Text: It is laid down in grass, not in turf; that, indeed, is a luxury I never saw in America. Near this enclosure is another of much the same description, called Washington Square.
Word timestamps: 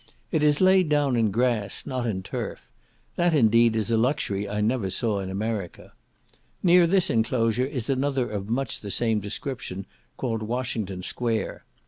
It 0.31 0.41
is 0.41 0.61
laid 0.61 0.89
down 0.89 1.15
in 1.15 1.29
grass, 1.29 1.85
not 1.85 2.07
in 2.07 2.23
turf; 2.23 2.67
that, 3.17 3.35
indeed, 3.35 3.75
is 3.75 3.91
a 3.91 3.97
luxury 3.97 4.49
I 4.49 4.59
never 4.59 4.89
saw 4.89 5.19
in 5.19 5.29
America. 5.29 5.93
Near 6.63 6.87
this 6.87 7.11
enclosure 7.11 7.67
is 7.67 7.87
another 7.87 8.27
of 8.27 8.49
much 8.49 8.79
the 8.79 8.89
same 8.89 9.19
description, 9.19 9.85
called 10.17 10.41
Washington 10.41 11.03
Square. 11.03 11.65